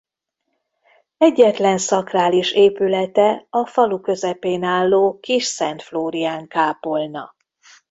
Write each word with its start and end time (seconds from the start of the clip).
Egyetlen 1.17 1.77
szakrális 1.77 2.51
épülete 2.51 3.45
a 3.49 3.65
falu 3.65 4.01
közepén 4.01 4.63
álló 4.63 5.19
kis 5.19 5.45
Szent 5.45 5.81
Flórián 5.81 6.47
kápolna. 6.47 7.35